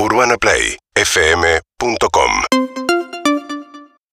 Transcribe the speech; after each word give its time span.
UrbanaPlayFM.com 0.00 2.30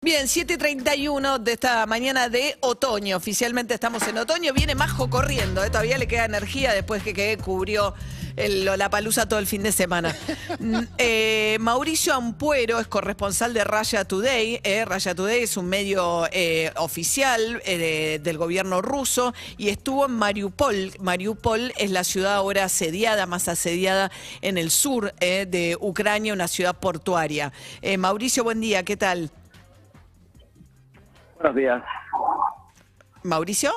Bien, 0.02 0.28
7.31 0.28 1.40
de 1.40 1.52
esta 1.52 1.86
mañana 1.86 2.30
de 2.30 2.56
otoño. 2.62 3.18
Oficialmente 3.18 3.74
estamos 3.74 4.08
en 4.08 4.18
otoño. 4.18 4.54
Viene 4.54 4.76
Majo 4.76 5.10
corriendo. 5.10 5.62
¿eh? 5.62 5.70
Todavía 5.70 5.98
le 5.98 6.08
queda 6.08 6.24
energía 6.24 6.72
después 6.74 7.04
que, 7.04 7.14
que 7.14 7.38
cubrió 7.38 7.94
el, 8.36 8.66
la 8.66 8.90
palusa 8.90 9.28
todo 9.28 9.40
el 9.40 9.48
fin 9.48 9.64
de 9.64 9.72
semana. 9.72 10.16
Mm, 10.60 10.80
eh, 10.98 11.58
Mauricio 11.60 12.14
Ampuero 12.14 12.80
es 12.80 12.88
corresponsal 12.88 13.54
de 13.54 13.64
Raya 13.64 14.06
Today. 14.06 14.60
eh. 14.64 14.86
Raya 14.86 15.16
Today 15.16 15.44
es 15.44 15.58
un 15.58 15.68
medio 15.68 16.28
eh, 16.32 16.72
oficial 16.78 17.62
eh, 17.66 18.20
del 18.22 18.38
gobierno 18.38 18.82
ruso 18.82 19.34
y 19.58 19.70
estuvo 19.70 20.06
en 20.06 20.14
Mariupol. 20.14 20.92
Mariupol 21.00 21.74
es 21.78 21.92
la 21.92 22.04
ciudad 22.04 22.36
ahora 22.36 22.66
asediada, 22.66 23.26
más 23.26 23.48
asediada 23.48 24.12
en 24.42 24.58
el 24.58 24.72
sur 24.72 25.14
de 25.14 25.78
Ucrania, 25.80 26.34
una 26.34 26.48
ciudad 26.48 26.76
portuaria. 26.76 27.52
Mauricio, 27.98 28.44
buen 28.44 28.60
día. 28.60 28.84
¿Qué 28.84 28.98
tal? 28.98 29.30
Buenos 31.36 31.56
días. 31.56 31.84
Mauricio. 33.24 33.72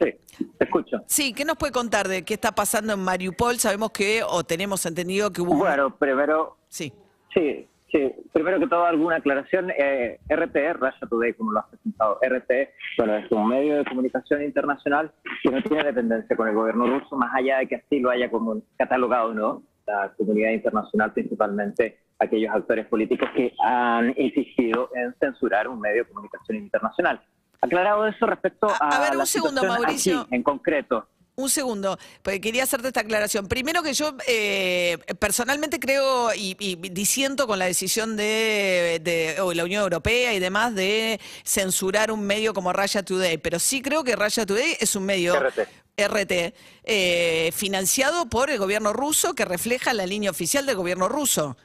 Sí, 0.00 0.14
te 0.58 0.64
escucho. 0.64 1.02
Sí, 1.06 1.34
¿qué 1.34 1.44
nos 1.44 1.56
puede 1.56 1.72
contar 1.72 2.08
de 2.08 2.24
qué 2.24 2.34
está 2.34 2.52
pasando 2.52 2.92
en 2.94 3.00
Mariupol? 3.00 3.58
Sabemos 3.58 3.90
que, 3.90 4.22
o 4.26 4.42
tenemos 4.44 4.86
entendido 4.86 5.30
que 5.30 5.42
hubo... 5.42 5.56
Bueno, 5.56 5.94
primero, 5.96 6.56
Sí. 6.68 6.92
sí, 7.34 7.66
sí. 7.92 8.12
Primero 8.32 8.58
que 8.60 8.66
todo, 8.66 8.84
alguna 8.86 9.16
aclaración. 9.16 9.70
Eh, 9.76 10.18
RT, 10.28 10.56
Russia 10.74 11.06
Today, 11.08 11.34
como 11.34 11.52
lo 11.52 11.60
has 11.60 11.66
presentado. 11.66 12.18
RT, 12.22 12.50
bueno, 12.96 13.16
es 13.16 13.30
un 13.30 13.48
medio 13.48 13.76
de 13.76 13.84
comunicación 13.84 14.42
internacional 14.42 15.12
que 15.42 15.50
no 15.50 15.60
tiene 15.62 15.84
dependencia 15.84 16.34
con 16.36 16.48
el 16.48 16.54
gobierno 16.54 16.86
ruso, 16.86 17.16
más 17.16 17.34
allá 17.34 17.58
de 17.58 17.66
que 17.68 17.74
así 17.76 17.98
lo 18.00 18.10
haya 18.10 18.30
como 18.30 18.62
catalogado, 18.78 19.34
¿no? 19.34 19.62
La 19.86 20.12
comunidad 20.16 20.52
internacional, 20.52 21.12
principalmente 21.12 21.98
aquellos 22.18 22.54
actores 22.54 22.86
políticos 22.86 23.28
que 23.34 23.52
han 23.62 24.14
insistido 24.16 24.90
en 24.94 25.14
censurar 25.18 25.68
un 25.68 25.80
medio 25.80 26.04
de 26.04 26.08
comunicación 26.10 26.58
internacional. 26.58 27.20
Aclarado 27.60 28.06
eso 28.06 28.26
respecto 28.26 28.68
A- 28.68 28.76
a, 28.80 28.96
a 28.96 29.00
ver, 29.00 29.14
la 29.14 29.20
un 29.20 29.26
segundo, 29.26 29.62
Mauricio. 29.64 30.20
aquí, 30.22 30.34
en 30.34 30.42
concreto. 30.42 31.06
Un 31.36 31.48
segundo, 31.48 31.98
porque 32.22 32.40
quería 32.40 32.64
hacerte 32.64 32.88
esta 32.88 33.00
aclaración. 33.00 33.46
Primero 33.48 33.82
que 33.82 33.94
yo 33.94 34.14
eh, 34.26 34.98
personalmente 35.18 35.78
creo 35.80 36.34
y, 36.34 36.54
y 36.58 36.76
disiento 36.90 37.46
con 37.46 37.58
la 37.58 37.64
decisión 37.64 38.14
de, 38.16 39.00
de- 39.02 39.36
la 39.54 39.64
Unión 39.64 39.82
Europea 39.82 40.34
y 40.34 40.38
demás 40.38 40.74
de 40.74 41.18
censurar 41.44 42.12
un 42.12 42.26
medio 42.26 42.52
como 42.52 42.72
Raya 42.74 43.02
Today, 43.02 43.38
pero 43.38 43.58
sí 43.58 43.80
creo 43.80 44.04
que 44.04 44.16
Raya 44.16 44.44
Today 44.44 44.76
es 44.80 44.94
un 44.96 45.06
medio 45.06 45.34
RT. 45.34 45.60
RT, 45.96 46.54
eh, 46.84 47.50
financiado 47.54 48.26
por 48.26 48.50
el 48.50 48.58
gobierno 48.58 48.92
ruso 48.92 49.34
que 49.34 49.44
refleja 49.46 49.94
la 49.94 50.04
línea 50.06 50.30
oficial 50.30 50.66
del 50.66 50.76
gobierno 50.76 51.08
ruso. 51.08 51.56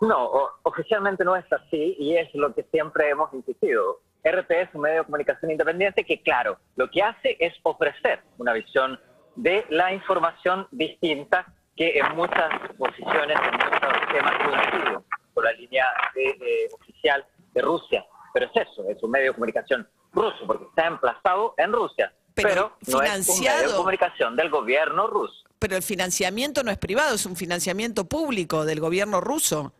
No, 0.00 0.30
oficialmente 0.62 1.24
no 1.24 1.34
es 1.34 1.50
así 1.52 1.96
y 1.98 2.16
es 2.16 2.32
lo 2.34 2.54
que 2.54 2.62
siempre 2.70 3.08
hemos 3.10 3.32
insistido. 3.34 4.00
RT 4.24 4.50
es 4.50 4.68
un 4.74 4.82
medio 4.82 4.98
de 4.98 5.04
comunicación 5.04 5.50
independiente 5.50 6.04
que, 6.04 6.22
claro, 6.22 6.58
lo 6.76 6.90
que 6.90 7.02
hace 7.02 7.36
es 7.40 7.54
ofrecer 7.62 8.20
una 8.38 8.52
visión 8.52 8.98
de 9.36 9.64
la 9.70 9.92
información 9.92 10.66
distinta 10.70 11.46
que 11.76 11.98
en 11.98 12.16
muchas 12.16 12.50
posiciones, 12.76 13.38
en 13.38 13.52
muchos 13.52 14.12
temas 14.12 14.32
coinciden 14.44 15.04
con 15.32 15.44
la 15.44 15.52
línea 15.52 15.86
de, 16.14 16.30
eh, 16.30 16.68
oficial 16.72 17.24
de 17.54 17.62
Rusia. 17.62 18.04
Pero 18.34 18.46
es 18.46 18.68
eso, 18.68 18.88
es 18.88 19.02
un 19.02 19.10
medio 19.12 19.28
de 19.28 19.34
comunicación 19.34 19.88
ruso 20.12 20.46
porque 20.46 20.64
está 20.64 20.86
emplazado 20.86 21.54
en 21.56 21.72
Rusia. 21.72 22.12
Pero 22.34 22.48
Pero, 22.48 22.76
no 22.88 23.02
es 23.02 23.28
un 23.28 23.40
medio 23.40 23.68
de 23.68 23.76
comunicación 23.76 24.36
del 24.36 24.50
gobierno 24.50 25.06
ruso. 25.06 25.44
Pero 25.58 25.76
el 25.76 25.82
financiamiento 25.82 26.62
no 26.62 26.70
es 26.70 26.78
privado, 26.78 27.14
es 27.14 27.26
un 27.26 27.36
financiamiento 27.36 28.04
público 28.04 28.64
del 28.64 28.80
gobierno 28.80 29.20
ruso. 29.20 29.72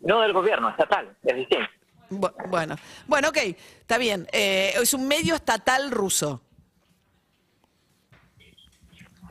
No 0.00 0.20
del 0.20 0.32
gobierno, 0.32 0.68
estatal, 0.68 1.16
es 1.24 1.36
distinto. 1.36 1.68
Bu- 2.10 2.32
Bueno, 2.48 2.76
bueno, 3.06 3.28
ok, 3.28 3.36
está 3.80 3.98
bien. 3.98 4.26
Eh, 4.32 4.72
es 4.80 4.94
un 4.94 5.06
medio 5.08 5.34
estatal 5.34 5.90
ruso. 5.90 6.40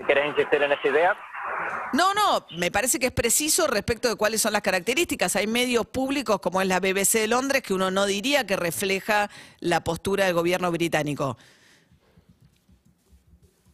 Querés 0.06 0.28
insistir 0.28 0.62
en 0.62 0.72
esa 0.72 0.88
idea, 0.88 1.18
No, 1.94 2.14
no, 2.14 2.46
me 2.58 2.70
parece 2.72 3.00
que 3.00 3.08
es 3.08 3.12
preciso 3.12 3.66
respecto 3.68 4.08
de 4.10 4.16
cuáles 4.16 4.42
son 4.42 4.54
las 4.54 4.62
características. 4.62 5.36
Hay 5.38 5.48
medios 5.48 5.86
públicos 5.88 6.40
como 6.40 6.62
es 6.62 6.68
la 6.68 6.80
BBC 6.80 7.20
de 7.20 7.28
Londres 7.28 7.64
que 7.64 7.74
uno 7.74 7.90
no 7.90 8.06
diría 8.06 8.46
que 8.46 8.56
refleja 8.58 9.30
la 9.60 9.84
postura 9.84 10.26
del 10.26 10.34
gobierno 10.36 10.70
británico. 10.72 11.38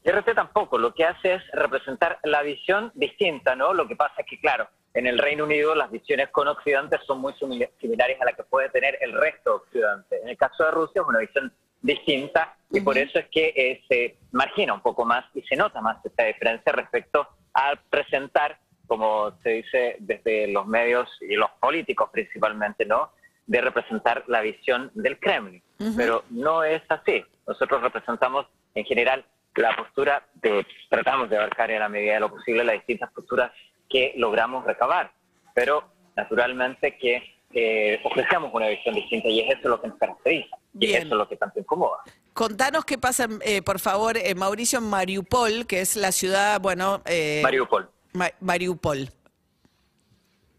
RT 0.05 0.33
tampoco, 0.35 0.77
lo 0.77 0.93
que 0.93 1.05
hace 1.05 1.35
es 1.35 1.43
representar 1.53 2.19
la 2.23 2.41
visión 2.43 2.91
distinta, 2.95 3.55
¿no? 3.55 3.73
Lo 3.73 3.87
que 3.87 3.95
pasa 3.95 4.15
es 4.19 4.25
que, 4.29 4.39
claro, 4.39 4.69
en 4.93 5.07
el 5.07 5.17
Reino 5.17 5.45
Unido 5.45 5.73
las 5.75 5.89
visiones 5.91 6.29
con 6.29 6.47
Occidente 6.47 6.97
son 7.05 7.19
muy 7.19 7.33
simil- 7.33 7.69
similares 7.79 8.19
a 8.21 8.25
la 8.25 8.33
que 8.33 8.43
puede 8.43 8.69
tener 8.69 8.97
el 9.01 9.13
resto 9.13 9.49
de 9.49 9.55
Occidente. 9.55 10.21
En 10.21 10.29
el 10.29 10.37
caso 10.37 10.63
de 10.65 10.71
Rusia 10.71 11.01
es 11.01 11.07
una 11.07 11.19
visión 11.19 11.51
distinta 11.81 12.55
y 12.71 12.79
por 12.81 12.97
eso 12.97 13.19
es 13.19 13.27
que 13.29 13.53
eh, 13.55 13.83
se 13.87 14.17
margina 14.31 14.73
un 14.73 14.81
poco 14.81 15.03
más 15.05 15.25
y 15.33 15.41
se 15.41 15.55
nota 15.55 15.81
más 15.81 16.03
esta 16.05 16.23
diferencia 16.25 16.71
respecto 16.71 17.27
a 17.53 17.73
presentar, 17.89 18.57
como 18.87 19.31
se 19.43 19.49
dice 19.49 19.95
desde 19.99 20.47
los 20.47 20.65
medios 20.65 21.09
y 21.21 21.35
los 21.35 21.49
políticos 21.59 22.09
principalmente, 22.11 22.85
¿no? 22.85 23.11
De 23.47 23.59
representar 23.61 24.23
la 24.27 24.41
visión 24.41 24.91
del 24.93 25.19
Kremlin. 25.19 25.61
Pero 25.97 26.23
no 26.29 26.63
es 26.63 26.81
así. 26.87 27.23
Nosotros 27.45 27.81
representamos 27.81 28.47
en 28.73 28.85
general 28.85 29.25
la 29.55 29.75
postura 29.75 30.25
de, 30.35 30.65
tratamos 30.89 31.29
de 31.29 31.37
abarcar 31.37 31.69
en 31.69 31.79
la 31.79 31.89
medida 31.89 32.13
de 32.13 32.19
lo 32.21 32.29
posible 32.29 32.63
las 32.63 32.75
distintas 32.75 33.11
posturas 33.11 33.51
que 33.93 34.13
logramos 34.17 34.65
recabar, 34.65 35.13
pero 35.53 35.83
naturalmente 36.17 36.97
que 36.97 37.23
eh, 37.53 38.01
ofrecemos 38.03 38.51
una 38.53 38.67
visión 38.67 38.95
distinta 38.95 39.27
y 39.29 39.41
es 39.41 39.57
eso 39.59 39.69
lo 39.69 39.79
que 39.79 39.87
nos 39.87 39.97
caracteriza 39.99 40.57
y 40.73 40.87
Bien. 40.87 41.03
eso 41.03 41.13
es 41.13 41.17
lo 41.19 41.29
que 41.29 41.37
tanto 41.37 41.59
incomoda. 41.59 41.99
Contanos 42.33 42.83
qué 42.83 42.97
pasa, 42.97 43.27
eh, 43.41 43.61
por 43.61 43.79
favor, 43.79 44.17
eh, 44.17 44.33
Mauricio, 44.33 44.79
en 44.79 44.85
Mariupol, 44.89 45.67
que 45.67 45.81
es 45.81 45.95
la 45.95 46.11
ciudad, 46.11 46.59
bueno... 46.59 47.01
eh, 47.05 47.41
Mariupol, 47.43 47.87
Ma- 48.13 48.31
Mariupol. 48.41 49.07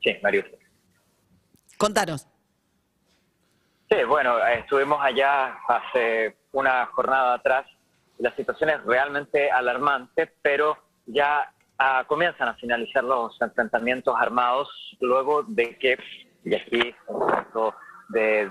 sí, 0.03 0.16
Mariupol. 0.22 0.56
Contanos. 1.77 2.28
Sí, 3.91 3.97
bueno, 4.06 4.39
estuvimos 4.47 4.99
allá 5.03 5.56
hace 5.69 6.37
una 6.53 6.87
jornada 6.87 7.34
atrás. 7.34 7.66
La 8.19 8.34
situación 8.37 8.71
es 8.71 8.83
realmente 8.84 9.51
alarmante, 9.51 10.31
pero 10.41 10.78
ya 11.06 11.53
comienzan 12.06 12.49
a 12.49 12.55
finalizar 12.55 13.05
los 13.05 13.41
enfrentamientos 13.41 14.15
armados 14.19 14.69
luego 15.00 15.43
de 15.45 15.77
que, 15.78 15.99
y 16.45 16.55
aquí 16.55 16.95
un 17.09 17.19
momento 17.19 17.75
de 18.09 18.50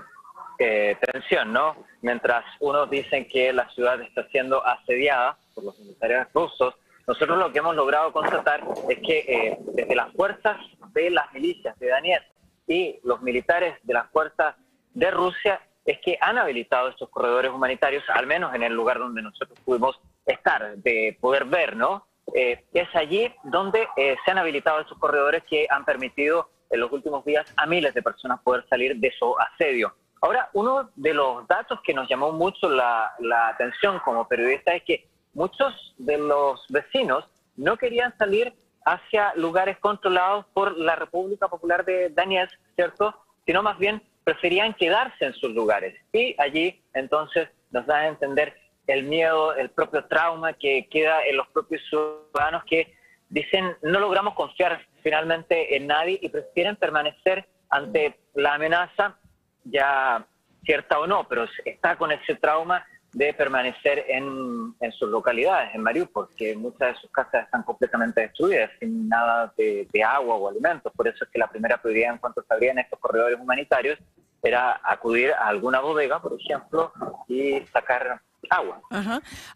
eh, 0.58 0.96
tensión, 1.00 1.52
¿no? 1.52 1.76
Mientras 2.02 2.44
unos 2.60 2.88
dicen 2.90 3.26
que 3.28 3.52
la 3.52 3.68
ciudad 3.70 4.00
está 4.00 4.26
siendo 4.28 4.64
asediada 4.64 5.36
por 5.54 5.64
los 5.64 5.78
militares 5.78 6.26
rusos, 6.32 6.74
nosotros 7.06 7.38
lo 7.38 7.52
que 7.52 7.58
hemos 7.58 7.76
logrado 7.76 8.12
constatar 8.12 8.64
es 8.88 8.98
que 9.00 9.18
eh, 9.18 9.58
desde 9.74 9.94
las 9.94 10.12
fuerzas 10.12 10.56
de 10.92 11.10
las 11.10 11.32
milicias 11.32 11.78
de 11.78 11.88
Daniel 11.88 12.22
y 12.66 12.98
los 13.02 13.20
militares 13.20 13.78
de 13.82 13.94
las 13.94 14.10
fuerzas 14.10 14.54
de 14.94 15.10
Rusia 15.10 15.60
es 15.84 15.98
que 16.00 16.16
han 16.20 16.38
habilitado 16.38 16.88
estos 16.88 17.10
corredores 17.10 17.50
humanitarios, 17.50 18.04
al 18.08 18.26
menos 18.26 18.54
en 18.54 18.62
el 18.62 18.72
lugar 18.72 18.98
donde 18.98 19.20
nosotros 19.20 19.58
pudimos 19.64 20.00
estar, 20.24 20.76
de 20.78 21.16
poder 21.20 21.44
ver, 21.44 21.76
¿no? 21.76 22.06
Eh, 22.32 22.64
es 22.72 22.88
allí 22.94 23.32
donde 23.44 23.86
eh, 23.96 24.16
se 24.24 24.30
han 24.30 24.38
habilitado 24.38 24.80
estos 24.80 24.98
corredores 24.98 25.42
que 25.44 25.66
han 25.68 25.84
permitido 25.84 26.48
en 26.70 26.80
los 26.80 26.90
últimos 26.90 27.24
días 27.24 27.52
a 27.56 27.66
miles 27.66 27.92
de 27.94 28.02
personas 28.02 28.40
poder 28.40 28.64
salir 28.68 28.96
de 28.96 29.12
su 29.18 29.34
asedio. 29.38 29.94
Ahora, 30.20 30.48
uno 30.54 30.90
de 30.96 31.12
los 31.12 31.46
datos 31.46 31.80
que 31.84 31.92
nos 31.92 32.08
llamó 32.08 32.32
mucho 32.32 32.68
la, 32.68 33.12
la 33.18 33.48
atención 33.48 34.00
como 34.04 34.26
periodista 34.26 34.74
es 34.74 34.82
que 34.84 35.06
muchos 35.34 35.94
de 35.98 36.16
los 36.16 36.64
vecinos 36.70 37.28
no 37.56 37.76
querían 37.76 38.16
salir 38.16 38.54
hacia 38.84 39.34
lugares 39.34 39.78
controlados 39.78 40.46
por 40.54 40.76
la 40.76 40.96
República 40.96 41.48
Popular 41.48 41.84
de 41.84 42.08
Donetsk, 42.10 42.58
¿cierto? 42.74 43.14
Sino 43.46 43.62
más 43.62 43.78
bien 43.78 44.02
preferían 44.24 44.74
quedarse 44.74 45.26
en 45.26 45.34
sus 45.34 45.52
lugares. 45.52 45.94
Y 46.12 46.34
allí 46.40 46.82
entonces 46.94 47.48
nos 47.70 47.86
da 47.86 47.98
a 47.98 48.08
entender 48.08 48.56
el 48.86 49.04
miedo, 49.04 49.54
el 49.54 49.70
propio 49.70 50.04
trauma 50.04 50.52
que 50.52 50.88
queda 50.90 51.22
en 51.24 51.36
los 51.36 51.48
propios 51.48 51.82
ciudadanos 51.88 52.64
que 52.64 52.94
dicen 53.28 53.76
no 53.82 53.98
logramos 54.00 54.34
confiar 54.34 54.80
finalmente 55.02 55.76
en 55.76 55.86
nadie 55.86 56.18
y 56.20 56.28
prefieren 56.28 56.76
permanecer 56.76 57.46
ante 57.70 58.18
la 58.34 58.54
amenaza, 58.54 59.16
ya 59.64 60.26
cierta 60.64 60.98
o 60.98 61.06
no, 61.06 61.26
pero 61.28 61.46
está 61.64 61.96
con 61.96 62.12
ese 62.12 62.34
trauma 62.36 62.84
de 63.12 63.32
permanecer 63.32 64.04
en, 64.08 64.74
en 64.80 64.92
sus 64.92 65.08
localidades, 65.08 65.74
en 65.74 65.82
Mariupol, 65.82 66.28
que 66.36 66.56
muchas 66.56 66.94
de 66.94 67.00
sus 67.00 67.10
casas 67.10 67.44
están 67.44 67.62
completamente 67.62 68.22
destruidas, 68.22 68.70
sin 68.80 69.08
nada 69.08 69.52
de, 69.56 69.86
de 69.92 70.02
agua 70.02 70.34
o 70.34 70.48
alimentos. 70.48 70.92
Por 70.96 71.06
eso 71.06 71.24
es 71.24 71.30
que 71.30 71.38
la 71.38 71.48
primera 71.48 71.80
prioridad 71.80 72.12
en 72.12 72.18
cuanto 72.18 72.42
se 72.42 72.52
abrían 72.52 72.78
estos 72.78 72.98
corredores 72.98 73.38
humanitarios 73.38 73.98
era 74.42 74.80
acudir 74.82 75.32
a 75.32 75.46
alguna 75.46 75.80
bodega, 75.80 76.20
por 76.20 76.38
ejemplo, 76.38 76.92
y 77.28 77.60
sacar 77.72 78.20
agua. 78.50 78.80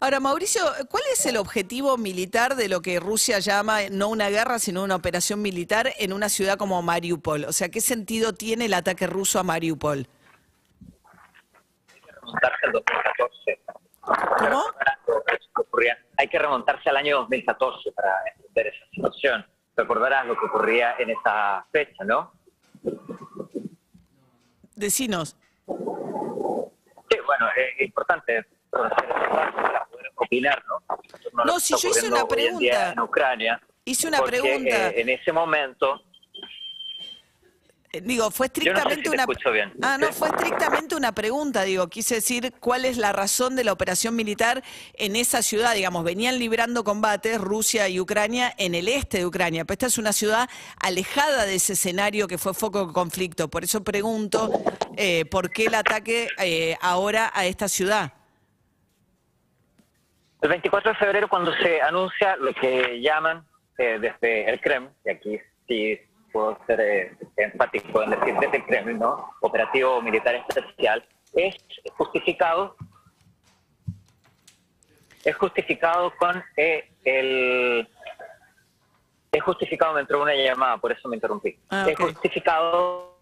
Ahora, 0.00 0.20
Mauricio, 0.20 0.62
¿cuál 0.88 1.02
es 1.12 1.26
el 1.26 1.36
objetivo 1.36 1.96
militar 1.96 2.56
de 2.56 2.68
lo 2.68 2.80
que 2.80 3.00
Rusia 3.00 3.38
llama 3.38 3.88
no 3.90 4.08
una 4.08 4.28
guerra, 4.28 4.58
sino 4.58 4.82
una 4.82 4.96
operación 4.96 5.42
militar 5.42 5.92
en 5.98 6.12
una 6.12 6.28
ciudad 6.28 6.58
como 6.58 6.82
Mariupol? 6.82 7.44
O 7.44 7.52
sea, 7.52 7.68
¿qué 7.68 7.80
sentido 7.80 8.32
tiene 8.32 8.66
el 8.66 8.74
ataque 8.74 9.06
ruso 9.06 9.38
a 9.38 9.42
Mariupol? 9.42 10.08
Hay 11.88 12.00
que 12.00 12.12
remontarse 12.12 12.66
al 12.66 12.72
2014. 12.72 13.60
¿Cómo? 14.38 14.64
Hay 16.16 16.28
que 16.28 16.38
remontarse 16.38 16.90
al 16.90 16.96
año 16.96 17.18
2014 17.18 17.92
para 17.92 18.12
entender 18.34 18.66
esa 18.68 18.86
situación. 18.90 19.46
Recordarás 19.76 20.26
lo 20.26 20.36
que 20.36 20.46
ocurría 20.46 20.96
en 20.98 21.10
esa 21.10 21.64
fecha, 21.70 22.04
¿no? 22.04 22.32
Decinos. 24.74 25.36
Sí, 25.68 27.16
bueno, 27.24 27.46
es 27.56 27.80
importante 27.86 28.44
para 28.70 29.86
poder 29.90 30.12
opinar, 30.16 30.62
¿no? 30.66 31.44
No, 31.44 31.60
si 31.60 31.74
yo 31.76 31.90
hice 31.90 32.08
una 32.08 32.26
pregunta. 32.26 32.92
En 32.92 33.00
Ucrania. 33.00 33.60
Hice 33.84 34.08
una 34.08 34.22
pregunta. 34.22 34.90
Eh, 34.90 35.00
en 35.00 35.08
ese 35.08 35.32
momento. 35.32 36.02
Eh, 37.90 38.02
digo, 38.02 38.30
fue 38.30 38.46
estrictamente 38.46 39.08
una. 39.08 39.24
Ah, 39.80 39.96
no, 39.98 40.12
fue 40.12 40.28
estrictamente 40.28 40.94
una 40.94 41.12
pregunta. 41.12 41.62
Digo, 41.62 41.88
quise 41.88 42.16
decir 42.16 42.52
cuál 42.60 42.84
es 42.84 42.98
la 42.98 43.12
razón 43.12 43.56
de 43.56 43.64
la 43.64 43.72
operación 43.72 44.14
militar 44.14 44.62
en 44.92 45.16
esa 45.16 45.40
ciudad. 45.40 45.74
Digamos, 45.74 46.04
venían 46.04 46.38
librando 46.38 46.84
combates 46.84 47.40
Rusia 47.40 47.88
y 47.88 47.98
Ucrania 47.98 48.52
en 48.58 48.74
el 48.74 48.88
este 48.88 49.18
de 49.18 49.26
Ucrania, 49.26 49.64
pero 49.64 49.74
esta 49.74 49.86
es 49.86 49.96
una 49.96 50.12
ciudad 50.12 50.50
alejada 50.82 51.46
de 51.46 51.54
ese 51.54 51.72
escenario 51.72 52.28
que 52.28 52.36
fue 52.36 52.52
foco 52.52 52.88
de 52.88 52.92
conflicto. 52.92 53.48
Por 53.48 53.64
eso 53.64 53.82
pregunto 53.82 54.50
eh, 54.98 55.24
por 55.24 55.50
qué 55.50 55.66
el 55.66 55.74
ataque 55.76 56.28
ahora 56.82 57.30
a 57.34 57.46
esta 57.46 57.68
ciudad. 57.68 58.17
El 60.40 60.48
24 60.48 60.92
de 60.92 60.98
febrero, 60.98 61.28
cuando 61.28 61.52
se 61.54 61.82
anuncia 61.82 62.36
lo 62.36 62.52
que 62.54 63.00
llaman 63.00 63.44
eh, 63.76 63.98
desde 64.00 64.48
el 64.48 64.60
Kremlin, 64.60 64.92
y 65.04 65.10
aquí 65.10 65.40
sí 65.66 66.00
puedo 66.32 66.58
ser 66.66 66.80
eh, 66.80 67.16
enfático 67.36 68.02
en 68.02 68.10
decir 68.10 68.34
desde 68.40 68.56
el 68.58 68.64
Kremlin, 68.64 68.98
¿no? 68.98 69.30
Operativo 69.40 70.00
militar 70.00 70.34
especial, 70.36 71.04
es 71.34 71.56
justificado 71.96 72.76
es 75.24 75.36
justificado 75.36 76.12
con 76.16 76.42
eh, 76.56 76.90
el 77.04 77.88
es 79.30 79.42
justificado 79.42 79.94
me 79.94 80.00
entró 80.00 80.22
una 80.22 80.34
llamada 80.34 80.78
por 80.78 80.92
eso 80.92 81.08
me 81.08 81.16
interrumpí 81.16 81.58
ah, 81.70 81.86
es 81.88 81.98
justificado 81.98 83.18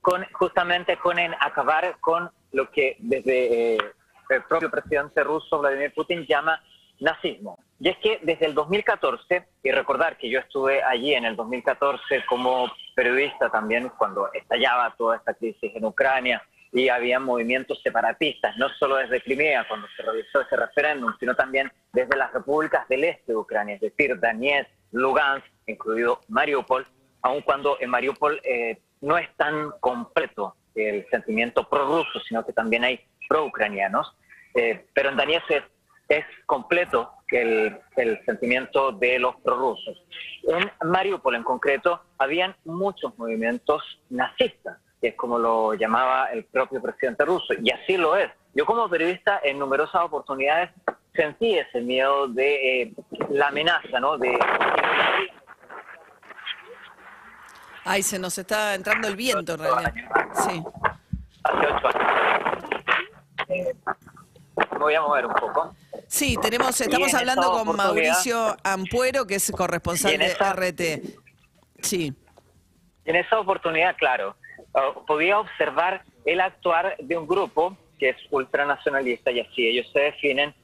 con 0.00 0.24
justamente 0.32 0.96
con 0.96 1.18
acabar 1.18 1.96
con 2.00 2.30
lo 2.52 2.70
que 2.70 2.96
desde 2.98 3.78
el 4.28 4.42
propio 4.44 4.70
presidente 4.70 5.22
ruso 5.22 5.58
Vladimir 5.58 5.92
Putin 5.94 6.26
llama 6.26 6.62
nazismo. 7.00 7.58
Y 7.78 7.90
es 7.90 7.98
que 7.98 8.20
desde 8.22 8.46
el 8.46 8.54
2014, 8.54 9.46
y 9.62 9.70
recordar 9.70 10.16
que 10.16 10.30
yo 10.30 10.38
estuve 10.38 10.82
allí 10.82 11.14
en 11.14 11.24
el 11.24 11.36
2014 11.36 12.24
como 12.26 12.70
periodista 12.94 13.50
también 13.50 13.90
cuando 13.98 14.32
estallaba 14.32 14.94
toda 14.96 15.16
esta 15.16 15.34
crisis 15.34 15.72
en 15.74 15.84
Ucrania 15.84 16.42
y 16.72 16.88
había 16.88 17.20
movimientos 17.20 17.80
separatistas, 17.82 18.56
no 18.56 18.68
solo 18.70 18.96
desde 18.96 19.22
Crimea 19.22 19.66
cuando 19.68 19.86
se 19.96 20.02
realizó 20.02 20.40
ese 20.40 20.56
referéndum, 20.56 21.12
sino 21.20 21.34
también 21.34 21.70
desde 21.92 22.16
las 22.16 22.32
repúblicas 22.32 22.88
del 22.88 23.04
este 23.04 23.32
de 23.32 23.36
Ucrania, 23.36 23.76
es 23.76 23.80
decir, 23.80 24.18
Donetsk, 24.18 24.70
Lugansk, 24.92 25.46
incluido 25.66 26.20
Mariupol, 26.28 26.86
aun 27.22 27.42
cuando 27.42 27.76
en 27.80 27.90
Mariupol 27.90 28.40
eh, 28.44 28.78
no 29.00 29.18
es 29.18 29.28
tan 29.36 29.70
completo 29.80 30.56
el 30.74 31.06
sentimiento 31.10 31.68
prorruso, 31.68 32.20
sino 32.28 32.44
que 32.44 32.52
también 32.52 32.84
hay 32.84 33.00
pro-ucranianos, 33.28 34.16
eh, 34.54 34.86
pero 34.94 35.10
en 35.10 35.16
Donetsk 35.16 35.50
es, 36.08 36.24
completo 36.46 37.12
el, 37.30 37.78
el 37.96 38.24
sentimiento 38.24 38.92
de 38.92 39.18
los 39.18 39.36
prorrusos. 39.40 40.00
En 40.44 40.70
Mariupol 40.88 41.34
en 41.34 41.42
concreto 41.42 42.00
habían 42.18 42.54
muchos 42.64 43.18
movimientos 43.18 43.82
nazistas, 44.10 44.78
que 45.00 45.08
es 45.08 45.16
como 45.16 45.38
lo 45.38 45.74
llamaba 45.74 46.26
el 46.26 46.44
propio 46.44 46.80
presidente 46.80 47.24
ruso, 47.24 47.54
y 47.60 47.70
así 47.70 47.96
lo 47.96 48.16
es. 48.16 48.30
Yo 48.54 48.64
como 48.64 48.88
periodista 48.88 49.40
en 49.42 49.58
numerosas 49.58 50.02
oportunidades 50.02 50.70
sentí 51.14 51.58
ese 51.58 51.80
miedo 51.80 52.28
de 52.28 52.82
eh, 52.82 52.94
la 53.30 53.48
amenaza, 53.48 53.98
¿no? 54.00 54.16
De 54.16 54.38
Ay, 57.88 58.02
se 58.02 58.18
nos 58.18 58.36
está 58.36 58.74
entrando 58.74 59.06
el 59.06 59.14
viento 59.14 59.54
en 59.54 59.60
realidad. 59.60 59.94
Sí. 60.32 60.60
Hace 61.44 61.66
ocho 61.66 61.88
años. 61.88 62.65
Eh, 63.60 63.74
voy 64.78 64.94
a 64.94 65.02
mover 65.02 65.26
un 65.26 65.34
poco. 65.34 65.74
Sí, 66.08 66.36
tenemos, 66.40 66.80
estamos 66.80 67.12
hablando 67.14 67.50
con 67.50 67.76
Mauricio 67.76 68.56
Ampuero, 68.62 69.26
que 69.26 69.36
es 69.36 69.50
corresponsal 69.50 70.18
de 70.18 70.34
RT. 70.34 71.18
Sí. 71.82 72.12
en 73.04 73.16
esa 73.16 73.38
oportunidad, 73.38 73.96
claro, 73.96 74.34
podía 75.06 75.38
observar 75.38 76.02
el 76.24 76.40
actuar 76.40 76.96
de 76.98 77.16
un 77.16 77.26
grupo 77.26 77.76
que 77.98 78.10
es 78.10 78.16
ultranacionalista 78.30 79.30
y 79.30 79.40
así 79.40 79.66
ellos 79.68 79.86
se 79.92 80.00
definen, 80.00 80.54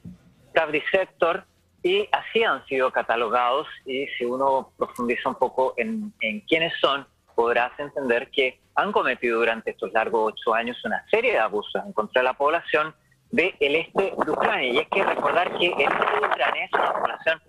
Sector, 0.91 1.45
y 1.81 2.07
así 2.11 2.43
han 2.43 2.65
sido 2.65 2.91
catalogados 2.91 3.67
y 3.85 4.07
si 4.17 4.25
uno 4.25 4.71
profundiza 4.77 5.29
un 5.29 5.35
poco 5.35 5.73
en, 5.77 6.13
en 6.21 6.41
quiénes 6.41 6.73
son, 6.79 7.05
podrás 7.35 7.77
entender 7.79 8.29
que 8.31 8.59
han 8.75 8.91
cometido 8.91 9.39
durante 9.39 9.71
estos 9.71 9.91
largos 9.93 10.33
ocho 10.33 10.53
años 10.53 10.77
una 10.83 11.05
serie 11.09 11.33
de 11.33 11.39
abusos 11.39 11.83
en 11.85 11.93
contra 11.93 12.21
de 12.21 12.25
la 12.25 12.33
población 12.33 12.93
del 13.31 13.53
este 13.59 14.13
de 14.25 14.31
Ucrania. 14.31 14.71
Y 14.71 14.77
hay 14.77 14.85
que 14.85 15.03
recordar 15.03 15.57
que 15.57 15.67
el 15.67 15.73
este 15.73 16.19
de 16.19 16.27
Ucrania 16.27 16.65
es 16.65 16.73
una 16.73 16.93
población 16.93 17.41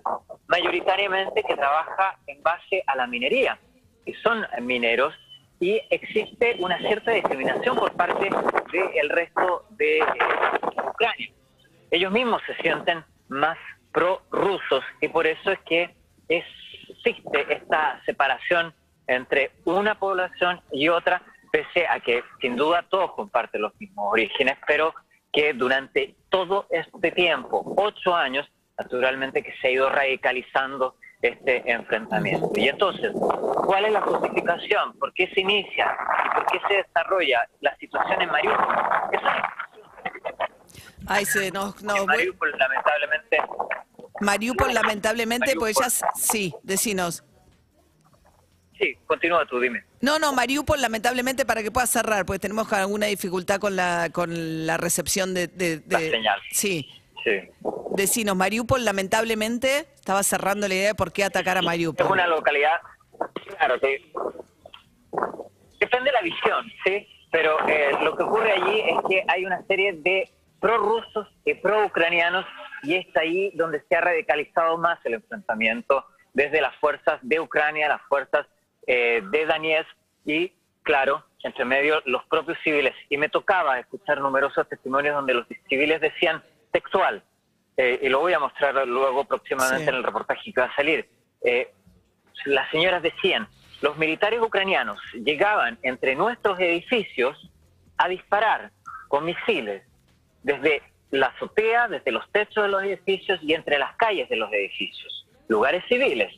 mayoritariamente 0.47 1.43
que 1.43 1.57
trabaja 1.57 2.19
en 2.27 2.43
base 2.43 2.83
a 2.87 2.97
la 2.97 3.07
minería, 3.07 3.59
y 4.05 4.13
son 4.15 4.47
mineros, 4.61 5.15
y 5.61 5.81
existe 5.91 6.57
una 6.59 6.79
cierta 6.79 7.13
discriminación 7.13 7.77
por 7.77 7.93
parte 7.93 8.29
del 8.95 9.09
resto 9.09 9.67
de 9.71 9.99
eh, 9.99 10.05
Ucrania. 10.87 11.31
Ellos 11.91 12.13
mismos 12.13 12.43
se 12.47 12.55
sienten 12.57 13.05
más 13.29 13.57
pro-rusos 13.93 14.85
y 15.01 15.09
por 15.09 15.27
eso 15.27 15.53
es 15.53 15.59
que 15.61 15.95
existe 16.29 17.55
esta 17.55 18.03
separación 18.05 18.75
entre 19.07 19.53
una 19.65 19.99
población 19.99 20.61
y 20.73 20.89
otra, 20.89 21.23
pese 21.53 21.87
a 21.87 22.01
que 22.01 22.23
sin 22.41 22.57
duda 22.57 22.85
todos 22.89 23.13
comparten 23.13 23.63
los 23.63 23.75
mismos 23.79 24.13
orígenes, 24.13 24.57
pero 24.67 24.95
que 25.33 25.53
durante 25.53 26.15
todo 26.29 26.67
este 26.71 27.11
tiempo, 27.11 27.75
ocho 27.77 28.15
años, 28.15 28.51
naturalmente 28.79 29.43
que 29.43 29.55
se 29.61 29.69
ha 29.69 29.71
ido 29.71 29.89
radicalizando 29.89 30.97
este 31.23 31.63
enfrentamiento. 31.71 32.51
Y 32.55 32.69
entonces, 32.69 33.13
¿cuál 33.67 33.87
es 33.87 33.93
la 33.93 34.03
justificación? 34.03 34.93
¿Por 34.99 35.13
qué 35.15 35.29
se 35.33 35.41
inicia 35.41 35.97
y 36.27 36.35
por 36.35 36.47
qué 36.47 36.61
se 36.69 36.75
desarrolla 36.83 37.49
la 37.61 37.75
situación 37.77 38.23
en 38.23 38.31
Mariupol? 38.31 38.67
Ay, 41.07 41.25
se 41.25 41.51
nos... 41.51 41.83
No, 41.83 42.07
Mariupol, 42.07 42.53
lamentablemente... 42.59 43.39
Mariupol, 44.21 44.75
lamentablemente, 44.75 45.55
pues 45.59 45.77
ya... 45.79 45.89
Sí, 46.15 46.55
decinos. 46.63 47.25
Sí, 48.79 48.97
continúa 49.07 49.47
tú, 49.47 49.61
dime. 49.61 49.85
No, 50.01 50.19
no, 50.19 50.33
Mariupol, 50.33 50.81
lamentablemente, 50.81 51.47
para 51.47 51.63
que 51.63 51.71
pueda 51.71 51.87
cerrar, 51.87 52.27
porque 52.27 52.41
tenemos 52.41 52.73
alguna 52.73 53.07
dificultad 53.07 53.61
con 53.61 53.77
la 53.77 54.11
con 54.13 54.67
la 54.67 54.77
recepción 54.77 55.33
de... 55.33 55.47
de, 55.47 55.83
la 55.89 55.99
señal. 55.99 56.41
Sí. 56.51 56.89
Sí. 57.23 57.41
Decinos, 57.97 58.37
Mariupol, 58.37 58.85
lamentablemente, 58.85 59.87
estaba 59.95 60.23
cerrando 60.23 60.69
la 60.69 60.75
idea 60.75 60.89
de 60.89 60.95
por 60.95 61.13
qué 61.13 61.25
atacar 61.25 61.57
a 61.57 61.63
Mariupol. 61.63 62.05
Es 62.05 62.13
una 62.13 62.27
localidad, 62.27 62.81
claro, 63.57 63.81
que 63.81 64.13
depende 65.81 66.11
de 66.11 66.13
la 66.13 66.23
visión, 66.23 66.67
¿sí? 66.85 67.09
Pero 67.31 67.57
eh, 67.67 67.93
lo 68.03 68.17
que 68.17 68.23
ocurre 68.23 68.53
allí 68.53 68.81
es 68.81 68.97
que 69.09 69.25
hay 69.27 69.45
una 69.45 69.65
serie 69.67 69.95
de 69.95 70.29
prorrusos 70.61 71.29
y 71.45 71.55
pro-ucranianos 71.55 72.45
y 72.83 72.95
es 72.95 73.07
ahí 73.17 73.51
donde 73.55 73.83
se 73.89 73.97
ha 73.97 74.01
radicalizado 74.01 74.79
más 74.79 74.99
el 75.05 75.15
enfrentamiento 75.15 76.05
desde 76.33 76.61
las 76.61 76.77
fuerzas 76.77 77.19
de 77.23 77.41
Ucrania, 77.41 77.89
las 77.89 78.03
fuerzas 78.03 78.47
eh, 78.87 79.23
de 79.25 79.47
Daniel 79.47 79.87
y, 80.25 80.53
claro, 80.83 81.25
entre 81.43 81.65
medio 81.65 82.03
los 82.07 82.25
propios 82.25 82.59
civiles. 82.65 82.95
Y 83.09 83.17
me 83.17 83.29
tocaba 83.29 83.79
escuchar 83.79 84.21
numerosos 84.21 84.69
testimonios 84.69 85.15
donde 85.15 85.35
los 85.35 85.47
civiles 85.69 86.01
decían 86.01 86.43
textual, 86.73 87.23
eh, 87.77 88.01
y 88.03 88.09
lo 88.09 88.21
voy 88.21 88.33
a 88.33 88.39
mostrar 88.39 88.87
luego 88.87 89.25
próximamente 89.25 89.91
en 89.91 89.97
el 89.97 90.05
reportaje 90.05 90.53
que 90.53 90.61
va 90.61 90.67
a 90.67 90.77
salir. 90.77 91.09
Eh, 91.43 91.73
las 92.47 92.71
señoras 92.71 93.03
decían, 93.03 93.49
los 93.81 93.97
militares 93.97 94.41
ucranianos 94.41 94.99
llegaban 95.13 95.79
entre 95.83 96.15
nuestros 96.15 96.59
edificios 96.59 97.51
a 97.97 98.09
disparar 98.09 98.71
con 99.09 99.25
misiles 99.25 99.83
desde 100.43 100.83
la 101.11 101.27
azotea, 101.27 101.89
desde 101.89 102.11
los 102.11 102.31
techos 102.33 102.65
de 102.65 102.71
los 102.71 102.83
edificios 102.83 103.41
y 103.43 103.55
entre 103.55 103.79
las 103.79 103.95
calles 103.97 104.29
de 104.29 104.37
los 104.37 104.53
edificios, 104.53 105.27
lugares 105.49 105.85
civiles, 105.89 106.33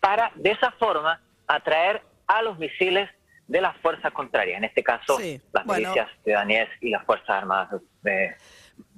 para 0.00 0.32
de 0.34 0.52
esa 0.52 0.70
forma 0.72 1.20
atraer 1.56 2.02
a 2.26 2.42
los 2.42 2.58
misiles 2.58 3.08
de 3.46 3.60
las 3.60 3.76
fuerzas 3.78 4.12
contrarias, 4.12 4.58
en 4.58 4.64
este 4.64 4.82
caso 4.82 5.18
las 5.52 5.66
milicias 5.66 6.08
de 6.24 6.32
Daniel 6.32 6.68
y 6.80 6.90
las 6.90 7.04
Fuerzas 7.04 7.30
Armadas 7.30 7.82
de, 8.02 8.34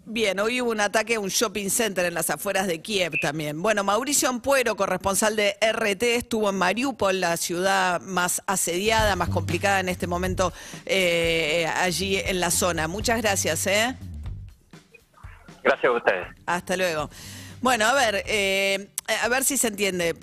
Bien, 0.07 0.39
hoy 0.39 0.61
hubo 0.61 0.71
un 0.71 0.81
ataque 0.81 1.15
a 1.15 1.21
un 1.21 1.31
shopping 1.31 1.71
center 1.71 2.05
en 2.05 2.13
las 2.13 2.29
afueras 2.29 2.67
de 2.67 2.83
Kiev 2.83 3.19
también. 3.23 3.63
Bueno, 3.63 3.85
Mauricio 3.85 4.29
Ampuero, 4.29 4.77
corresponsal 4.77 5.35
de 5.35 5.57
RT, 5.63 6.03
estuvo 6.03 6.51
en 6.51 6.57
Mariupol, 6.57 7.21
la 7.21 7.39
ciudad 7.39 8.03
más 8.03 8.43
asediada, 8.47 9.17
más 9.17 9.31
complicada 9.31 9.81
en 9.81 9.89
este 9.89 10.07
momento 10.07 10.53
eh, 10.85 11.67
allí 11.75 12.19
en 12.19 12.39
la 12.39 12.51
zona. 12.51 12.87
Muchas 12.87 13.23
gracias, 13.23 13.67
¿eh? 13.67 13.97
Gracias 15.63 15.87
a 15.87 15.93
ustedes. 15.93 16.27
Hasta 16.45 16.77
luego. 16.77 17.09
Bueno, 17.63 17.87
a 17.87 17.95
ver, 17.95 18.25
eh, 18.27 18.91
a 19.07 19.29
ver 19.29 19.45
si 19.45 19.57
se 19.59 19.69
entiende. 19.69 20.15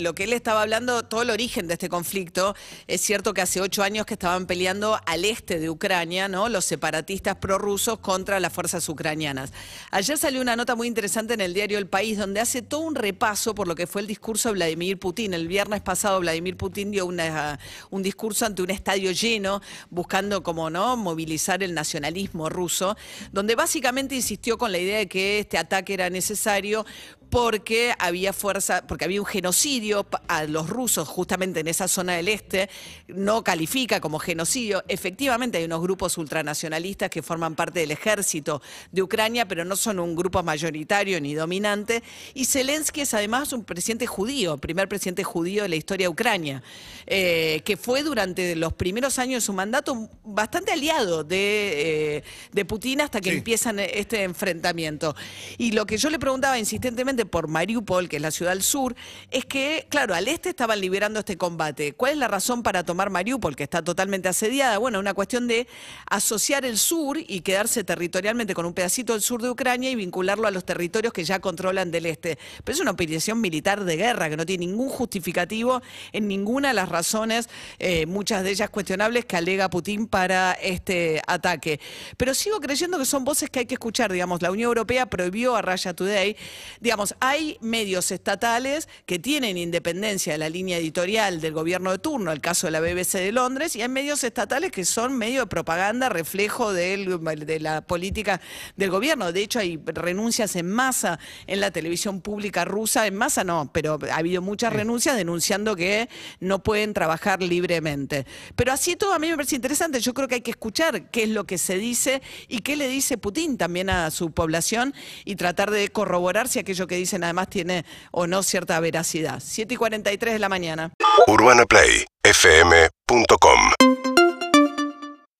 Lo 0.00 0.14
que 0.14 0.24
él 0.24 0.32
estaba 0.32 0.62
hablando, 0.62 1.04
todo 1.04 1.22
el 1.22 1.30
origen 1.30 1.68
de 1.68 1.74
este 1.74 1.88
conflicto, 1.88 2.56
es 2.86 3.00
cierto 3.00 3.32
que 3.32 3.42
hace 3.42 3.60
ocho 3.60 3.82
años 3.82 4.04
que 4.04 4.14
estaban 4.14 4.46
peleando 4.46 4.98
al 5.06 5.24
este 5.24 5.60
de 5.60 5.70
Ucrania, 5.70 6.26
¿no? 6.26 6.48
Los 6.48 6.64
separatistas 6.64 7.36
prorrusos 7.36 7.98
contra 8.00 8.40
las 8.40 8.52
fuerzas 8.52 8.88
ucranianas. 8.88 9.52
Ayer 9.90 10.18
salió 10.18 10.40
una 10.40 10.56
nota 10.56 10.74
muy 10.74 10.88
interesante 10.88 11.34
en 11.34 11.40
el 11.40 11.54
diario 11.54 11.78
El 11.78 11.86
País, 11.86 12.18
donde 12.18 12.40
hace 12.40 12.62
todo 12.62 12.80
un 12.80 12.96
repaso 12.96 13.54
por 13.54 13.68
lo 13.68 13.74
que 13.74 13.86
fue 13.86 14.00
el 14.00 14.08
discurso 14.08 14.48
de 14.48 14.54
Vladimir 14.54 14.98
Putin. 14.98 15.32
El 15.32 15.46
viernes 15.46 15.82
pasado 15.82 16.20
Vladimir 16.20 16.56
Putin 16.56 16.90
dio 16.90 17.06
un 17.06 18.02
discurso 18.02 18.44
ante 18.44 18.62
un 18.62 18.70
estadio 18.70 19.12
lleno, 19.12 19.62
buscando 19.90 20.42
como 20.42 20.68
no 20.68 20.96
movilizar 20.96 21.62
el 21.62 21.74
nacionalismo 21.74 22.48
ruso, 22.48 22.96
donde 23.32 23.54
básicamente 23.54 24.16
insistió 24.16 24.58
con 24.58 24.72
la 24.72 24.78
idea 24.78 24.98
de 24.98 25.08
que 25.08 25.38
este 25.38 25.58
ataque 25.58 25.94
era 25.94 26.10
necesario 26.10 26.84
porque 27.30 27.92
había 27.98 28.32
fuerza, 28.32 28.86
porque 28.86 29.04
había 29.04 29.20
un 29.20 29.26
genocidio 29.26 30.06
a 30.28 30.44
los 30.44 30.70
rusos 30.70 31.08
justamente 31.08 31.60
en 31.60 31.68
esa 31.68 31.88
zona 31.88 32.14
del 32.14 32.28
este, 32.28 32.70
no 33.08 33.42
califica 33.42 34.00
como 34.00 34.18
genocidio. 34.18 34.84
Efectivamente 34.88 35.58
hay 35.58 35.64
unos 35.64 35.82
grupos 35.82 36.16
ultranacionalistas 36.18 37.10
que 37.10 37.22
forman 37.22 37.54
parte 37.54 37.80
del 37.80 37.90
ejército 37.90 38.62
de 38.92 39.02
Ucrania, 39.02 39.46
pero 39.46 39.64
no 39.64 39.76
son 39.76 39.98
un 39.98 40.14
grupo 40.14 40.42
mayoritario 40.42 41.20
ni 41.20 41.34
dominante. 41.34 42.02
Y 42.34 42.44
Zelensky 42.44 43.02
es 43.02 43.14
además 43.14 43.52
un 43.52 43.64
presidente 43.64 44.06
judío, 44.06 44.56
primer 44.56 44.88
presidente 44.88 45.24
judío 45.24 45.64
de 45.64 45.68
la 45.68 45.76
historia 45.76 46.06
de 46.06 46.12
Ucrania, 46.12 46.62
eh, 47.06 47.62
que 47.64 47.76
fue 47.76 48.02
durante 48.02 48.56
los 48.56 48.72
primeros 48.72 49.18
años 49.18 49.42
de 49.42 49.46
su 49.46 49.52
mandato 49.52 50.08
bastante 50.24 50.72
aliado 50.72 51.24
de, 51.24 52.22
eh, 52.54 52.64
Putin 52.66 53.00
hasta 53.00 53.20
que 53.20 53.30
empiezan 53.30 53.78
este 53.78 54.22
enfrentamiento. 54.24 55.14
Y 55.56 55.72
lo 55.72 55.86
que 55.86 55.98
yo 55.98 56.10
le 56.10 56.18
preguntaba 56.18 56.58
insistentemente 56.58 57.25
por 57.26 57.48
Mariupol, 57.48 58.08
que 58.08 58.16
es 58.16 58.22
la 58.22 58.30
ciudad 58.30 58.52
al 58.52 58.62
sur, 58.62 58.94
es 59.30 59.44
que, 59.44 59.86
claro, 59.88 60.14
al 60.14 60.28
este 60.28 60.48
estaban 60.50 60.80
liberando 60.80 61.20
este 61.20 61.36
combate. 61.36 61.92
¿Cuál 61.92 62.12
es 62.12 62.18
la 62.18 62.28
razón 62.28 62.62
para 62.62 62.84
tomar 62.84 63.10
Mariupol, 63.10 63.56
que 63.56 63.64
está 63.64 63.82
totalmente 63.82 64.28
asediada? 64.28 64.78
Bueno, 64.78 64.98
una 64.98 65.14
cuestión 65.14 65.46
de 65.46 65.66
asociar 66.08 66.64
el 66.64 66.78
sur 66.78 67.18
y 67.18 67.40
quedarse 67.40 67.84
territorialmente 67.84 68.54
con 68.54 68.66
un 68.66 68.74
pedacito 68.74 69.12
del 69.12 69.22
sur 69.22 69.42
de 69.42 69.50
Ucrania 69.50 69.90
y 69.90 69.94
vincularlo 69.94 70.46
a 70.46 70.50
los 70.50 70.64
territorios 70.64 71.12
que 71.12 71.24
ya 71.24 71.40
controlan 71.40 71.90
del 71.90 72.06
este. 72.06 72.38
Pero 72.64 72.74
es 72.74 72.80
una 72.80 72.92
operación 72.92 73.40
militar 73.40 73.84
de 73.84 73.96
guerra 73.96 74.28
que 74.28 74.36
no 74.36 74.46
tiene 74.46 74.66
ningún 74.66 74.88
justificativo 74.88 75.82
en 76.12 76.28
ninguna 76.28 76.68
de 76.68 76.74
las 76.74 76.88
razones, 76.88 77.48
eh, 77.78 78.06
muchas 78.06 78.42
de 78.44 78.50
ellas 78.50 78.70
cuestionables, 78.70 79.24
que 79.24 79.36
alega 79.36 79.70
Putin 79.70 80.06
para 80.06 80.52
este 80.52 81.22
ataque. 81.26 81.80
Pero 82.16 82.34
sigo 82.34 82.60
creyendo 82.60 82.98
que 82.98 83.04
son 83.04 83.24
voces 83.24 83.50
que 83.50 83.60
hay 83.60 83.66
que 83.66 83.74
escuchar. 83.74 84.12
Digamos, 84.12 84.42
la 84.42 84.50
Unión 84.50 84.68
Europea 84.68 85.06
prohibió 85.06 85.56
a 85.56 85.62
Raya 85.62 85.94
Today 85.94 86.36
digamos, 86.80 87.05
hay 87.20 87.58
medios 87.60 88.10
estatales 88.10 88.88
que 89.06 89.18
tienen 89.18 89.56
independencia 89.56 90.32
de 90.32 90.38
la 90.38 90.48
línea 90.48 90.78
editorial 90.78 91.40
del 91.40 91.52
gobierno 91.52 91.90
de 91.90 91.98
turno, 91.98 92.32
el 92.32 92.40
caso 92.40 92.66
de 92.66 92.70
la 92.72 92.80
BBC 92.80 93.14
de 93.14 93.32
Londres, 93.32 93.76
y 93.76 93.82
hay 93.82 93.88
medios 93.88 94.24
estatales 94.24 94.72
que 94.72 94.84
son 94.84 95.16
medio 95.16 95.40
de 95.40 95.46
propaganda, 95.46 96.08
reflejo 96.08 96.72
de 96.72 97.58
la 97.60 97.80
política 97.82 98.40
del 98.76 98.90
gobierno. 98.90 99.32
De 99.32 99.42
hecho, 99.42 99.58
hay 99.58 99.80
renuncias 99.84 100.56
en 100.56 100.70
masa 100.70 101.18
en 101.46 101.60
la 101.60 101.70
televisión 101.70 102.20
pública 102.20 102.64
rusa, 102.64 103.06
en 103.06 103.16
masa 103.16 103.44
no, 103.44 103.70
pero 103.72 103.98
ha 104.10 104.16
habido 104.16 104.42
muchas 104.42 104.72
renuncias 104.72 105.16
denunciando 105.16 105.76
que 105.76 106.08
no 106.40 106.62
pueden 106.62 106.94
trabajar 106.94 107.42
libremente. 107.42 108.26
Pero 108.54 108.72
así 108.72 108.96
todo 108.96 109.12
a 109.12 109.18
mí 109.18 109.28
me 109.28 109.36
parece 109.36 109.56
interesante, 109.56 110.00
yo 110.00 110.14
creo 110.14 110.28
que 110.28 110.36
hay 110.36 110.40
que 110.40 110.50
escuchar 110.50 111.10
qué 111.10 111.24
es 111.24 111.28
lo 111.28 111.44
que 111.44 111.58
se 111.58 111.78
dice 111.78 112.22
y 112.48 112.60
qué 112.60 112.76
le 112.76 112.88
dice 112.88 113.18
Putin 113.18 113.56
también 113.56 113.90
a 113.90 114.10
su 114.10 114.30
población 114.30 114.94
y 115.24 115.36
tratar 115.36 115.70
de 115.70 115.88
corroborar 115.88 116.48
si 116.48 116.58
aquello 116.58 116.86
dicen 116.96 117.24
además 117.24 117.48
tiene 117.48 117.84
o 118.10 118.26
no 118.26 118.42
cierta 118.42 118.78
veracidad. 118.80 119.42
7 119.44 119.74
y 119.74 119.76
43 119.76 120.34
de 120.34 120.38
la 120.38 120.48
mañana. 120.48 120.92